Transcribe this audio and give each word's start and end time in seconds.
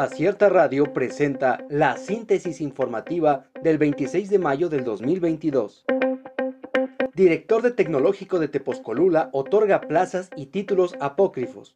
Acierta 0.00 0.48
Radio 0.48 0.94
presenta 0.94 1.62
la 1.68 1.98
síntesis 1.98 2.62
informativa 2.62 3.44
del 3.62 3.76
26 3.76 4.30
de 4.30 4.38
mayo 4.38 4.70
del 4.70 4.82
2022. 4.82 5.84
Director 7.14 7.60
de 7.60 7.72
Tecnológico 7.72 8.38
de 8.38 8.48
Tepozcolula 8.48 9.28
otorga 9.34 9.82
plazas 9.82 10.30
y 10.36 10.46
títulos 10.46 10.94
apócrifos. 11.00 11.74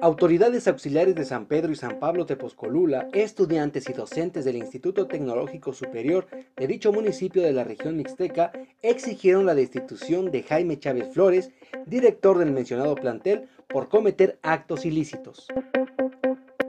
Autoridades 0.00 0.66
auxiliares 0.68 1.16
de 1.16 1.26
San 1.26 1.44
Pedro 1.44 1.70
y 1.70 1.76
San 1.76 2.00
Pablo 2.00 2.24
Tepozcolula, 2.24 3.08
estudiantes 3.12 3.90
y 3.90 3.92
docentes 3.92 4.46
del 4.46 4.56
Instituto 4.56 5.06
Tecnológico 5.06 5.74
Superior 5.74 6.28
de 6.56 6.66
dicho 6.66 6.94
municipio 6.94 7.42
de 7.42 7.52
la 7.52 7.64
región 7.64 7.98
mixteca 7.98 8.52
exigieron 8.80 9.44
la 9.44 9.54
destitución 9.54 10.30
de 10.30 10.44
Jaime 10.44 10.78
Chávez 10.78 11.12
Flores, 11.12 11.50
director 11.84 12.38
del 12.38 12.52
mencionado 12.52 12.94
plantel, 12.94 13.50
por 13.68 13.90
cometer 13.90 14.38
actos 14.42 14.86
ilícitos. 14.86 15.46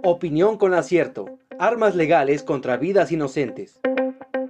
Opinión 0.03 0.57
con 0.57 0.73
acierto. 0.73 1.37
Armas 1.59 1.93
legales 1.93 2.43
contra 2.43 2.77
vidas 2.77 3.11
inocentes. 3.11 3.81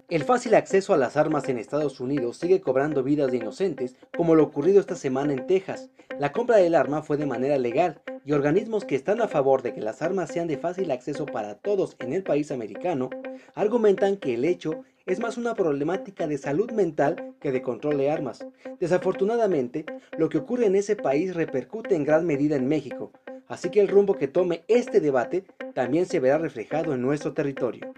El 0.08 0.23
fácil 0.23 0.54
acceso 0.54 0.94
a 0.94 0.98
las 0.98 1.18
armas 1.18 1.50
en 1.50 1.58
Estados 1.58 2.00
Unidos 2.00 2.38
sigue 2.38 2.62
cobrando 2.62 3.02
vidas 3.02 3.32
de 3.32 3.38
inocentes, 3.38 3.96
como 4.16 4.36
lo 4.36 4.44
ocurrido 4.44 4.80
esta 4.80 4.96
semana 4.96 5.34
en 5.34 5.48
Texas. 5.48 5.90
La 6.20 6.32
compra 6.32 6.58
del 6.58 6.76
arma 6.76 7.02
fue 7.02 7.18
de 7.18 7.26
manera 7.26 7.58
legal 7.58 8.00
y 8.26 8.34
organismos 8.34 8.86
que 8.86 8.96
están 8.96 9.22
a 9.22 9.28
favor 9.28 9.64
de 9.64 9.73
que 9.73 9.82
las 9.82 10.04
armas 10.04 10.30
sean 10.30 10.48
de 10.48 10.58
fácil 10.58 10.92
acceso 10.92 11.26
para 11.26 11.56
todos 11.56 11.95
en 12.00 12.14
el 12.14 12.22
país 12.22 12.52
americano 12.52 13.09
argumentan 13.56 14.18
que 14.18 14.36
el 14.36 14.45
hecho 14.45 14.84
es 15.08 15.20
más 15.20 15.38
una 15.38 15.56
problemática 15.56 16.28
de 16.28 16.38
salud 16.38 16.72
mental 16.72 17.34
que 17.40 17.52
de 17.52 17.64
control 17.64 17.98
de 17.98 18.12
armas. 18.12 18.45
Desafortunadamente, 18.80 19.86
lo 20.16 20.30
que 20.30 20.38
ocurre 20.38 20.68
en 20.68 20.76
ese 20.76 20.95
país 20.95 21.34
repercute 21.34 21.95
en 21.95 22.04
gran 22.04 22.28
medida 22.28 22.56
en 22.56 22.68
México, 22.68 23.12
Así 23.49 23.71
que 23.71 23.81
el 23.81 23.88
rumbo 23.88 24.16
que 24.16 24.27
tome 24.27 24.63
este 24.67 25.02
debate 25.02 25.44
también 25.73 26.05
se 26.05 26.20
verá 26.20 26.38
reflejado 26.38 26.94
en 26.94 27.02
nuestro 27.02 27.34
territorio. 27.34 27.91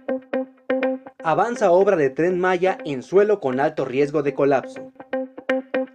Avanza 1.24 1.72
obra 1.72 1.98
de 1.98 2.10
tren 2.10 2.40
Maya 2.40 2.78
en 2.86 3.04
suelo 3.04 3.42
con 3.42 3.60
alto 3.60 3.84
riesgo 3.84 4.24
de 4.24 4.34
colapso. 4.34 4.94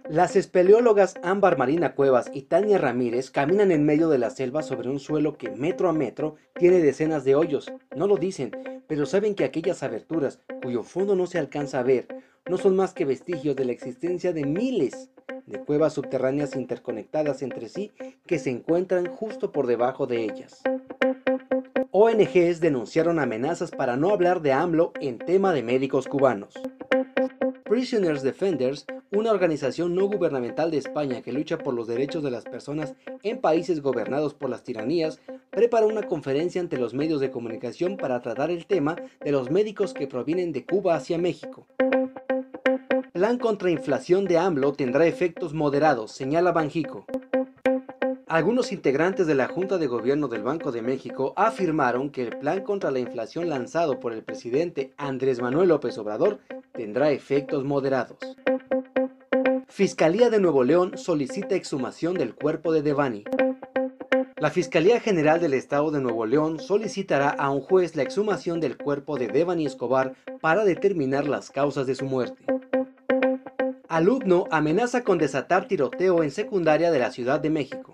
Las 0.07 0.35
espeleólogas 0.35 1.15
Ámbar 1.23 1.57
Marina 1.57 1.95
Cuevas 1.95 2.29
y 2.33 2.43
Tania 2.43 2.77
Ramírez 2.77 3.31
caminan 3.31 3.71
en 3.71 3.83
medio 3.83 4.09
de 4.09 4.19
la 4.19 4.29
selva 4.29 4.61
sobre 4.61 4.89
un 4.89 4.99
suelo 4.99 5.37
que 5.37 5.49
metro 5.49 5.89
a 5.89 5.93
metro 5.93 6.35
tiene 6.53 6.79
decenas 6.79 7.25
de 7.25 7.35
hoyos. 7.35 7.73
No 7.95 8.05
lo 8.07 8.17
dicen, 8.17 8.51
pero 8.87 9.07
saben 9.07 9.33
que 9.33 9.43
aquellas 9.43 9.81
aberturas, 9.81 10.39
cuyo 10.61 10.83
fondo 10.83 11.15
no 11.15 11.25
se 11.25 11.39
alcanza 11.39 11.79
a 11.79 11.83
ver, 11.83 12.07
no 12.47 12.57
son 12.57 12.75
más 12.75 12.93
que 12.93 13.05
vestigios 13.05 13.55
de 13.55 13.65
la 13.65 13.71
existencia 13.71 14.31
de 14.33 14.45
miles 14.45 15.09
de 15.47 15.59
cuevas 15.59 15.93
subterráneas 15.93 16.55
interconectadas 16.55 17.41
entre 17.41 17.69
sí 17.69 17.91
que 18.27 18.37
se 18.37 18.51
encuentran 18.51 19.07
justo 19.07 19.51
por 19.51 19.65
debajo 19.65 20.05
de 20.05 20.23
ellas. 20.23 20.61
ONGs 21.91 22.59
denunciaron 22.59 23.17
amenazas 23.17 23.71
para 23.71 23.97
no 23.97 24.11
hablar 24.11 24.41
de 24.41 24.51
AMLO 24.51 24.91
en 25.01 25.17
tema 25.17 25.51
de 25.53 25.63
médicos 25.63 26.07
cubanos. 26.07 26.53
Prisoners 27.63 28.23
Defenders, 28.23 28.85
una 29.11 29.31
organización 29.31 29.95
no 29.95 30.05
gubernamental 30.05 30.69
de 30.69 30.77
España 30.77 31.21
que 31.21 31.31
lucha 31.31 31.57
por 31.57 31.73
los 31.73 31.87
derechos 31.87 32.23
de 32.23 32.31
las 32.31 32.43
personas 32.43 32.93
en 33.23 33.39
países 33.39 33.81
gobernados 33.81 34.33
por 34.33 34.49
las 34.49 34.63
tiranías, 34.63 35.19
prepara 35.49 35.85
una 35.85 36.03
conferencia 36.03 36.61
ante 36.61 36.77
los 36.77 36.93
medios 36.93 37.19
de 37.19 37.31
comunicación 37.31 37.97
para 37.97 38.21
tratar 38.21 38.51
el 38.51 38.67
tema 38.67 38.95
de 39.23 39.31
los 39.31 39.49
médicos 39.49 39.93
que 39.93 40.07
provienen 40.07 40.51
de 40.51 40.65
Cuba 40.65 40.95
hacia 40.95 41.17
México. 41.17 41.67
Plan 43.17 43.39
contra 43.39 43.71
inflación 43.71 44.25
de 44.25 44.37
AMLO 44.37 44.73
tendrá 44.73 45.07
efectos 45.07 45.55
moderados, 45.55 46.11
señala 46.11 46.51
Banjico. 46.51 47.07
Algunos 48.27 48.71
integrantes 48.71 49.25
de 49.25 49.33
la 49.33 49.47
Junta 49.47 49.79
de 49.79 49.87
Gobierno 49.87 50.27
del 50.27 50.43
Banco 50.43 50.71
de 50.71 50.83
México 50.83 51.33
afirmaron 51.35 52.11
que 52.11 52.21
el 52.21 52.37
plan 52.37 52.61
contra 52.61 52.91
la 52.91 52.99
inflación 52.99 53.49
lanzado 53.49 53.99
por 53.99 54.13
el 54.13 54.21
presidente 54.21 54.93
Andrés 54.97 55.41
Manuel 55.41 55.69
López 55.69 55.97
Obrador 55.97 56.37
tendrá 56.73 57.09
efectos 57.09 57.63
moderados. 57.63 58.19
Fiscalía 59.67 60.29
de 60.29 60.39
Nuevo 60.39 60.63
León 60.63 60.95
solicita 60.95 61.55
exhumación 61.55 62.13
del 62.13 62.35
cuerpo 62.35 62.71
de 62.71 62.83
Devani. 62.83 63.23
La 64.39 64.51
Fiscalía 64.51 64.99
General 64.99 65.41
del 65.41 65.55
Estado 65.55 65.89
de 65.89 66.01
Nuevo 66.01 66.27
León 66.27 66.59
solicitará 66.59 67.29
a 67.29 67.49
un 67.49 67.61
juez 67.61 67.95
la 67.95 68.03
exhumación 68.03 68.59
del 68.59 68.77
cuerpo 68.77 69.17
de 69.17 69.27
Devani 69.27 69.65
Escobar 69.65 70.13
para 70.39 70.63
determinar 70.63 71.27
las 71.27 71.49
causas 71.49 71.87
de 71.87 71.95
su 71.95 72.05
muerte. 72.05 72.45
Alumno 73.89 74.47
amenaza 74.51 75.05
con 75.05 75.17
desatar 75.17 75.65
tiroteo 75.65 76.21
en 76.21 76.29
secundaria 76.29 76.91
de 76.91 76.99
la 76.99 77.09
Ciudad 77.09 77.39
de 77.39 77.49
México. 77.49 77.93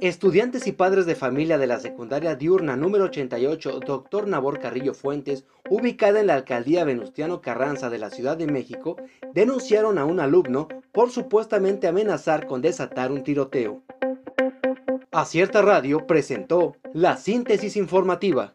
Estudiantes 0.00 0.66
y 0.66 0.72
padres 0.72 1.04
de 1.04 1.14
familia 1.14 1.58
de 1.58 1.66
la 1.66 1.78
secundaria 1.78 2.34
diurna 2.34 2.76
número 2.76 3.04
88 3.04 3.80
Dr. 3.80 4.26
Nabor 4.26 4.58
Carrillo 4.58 4.94
Fuentes, 4.94 5.44
ubicada 5.68 6.20
en 6.20 6.28
la 6.28 6.34
alcaldía 6.34 6.84
Venustiano 6.84 7.42
Carranza 7.42 7.90
de 7.90 7.98
la 7.98 8.08
Ciudad 8.08 8.38
de 8.38 8.46
México, 8.46 8.96
denunciaron 9.34 9.98
a 9.98 10.06
un 10.06 10.18
alumno 10.18 10.68
por 10.92 11.10
supuestamente 11.10 11.86
amenazar 11.86 12.46
con 12.46 12.62
desatar 12.62 13.12
un 13.12 13.22
tiroteo. 13.22 13.82
Acierta 15.12 15.60
Radio 15.60 16.06
presentó 16.06 16.76
la 16.94 17.18
síntesis 17.18 17.76
informativa. 17.76 18.54